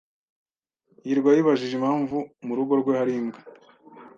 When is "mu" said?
2.45-2.53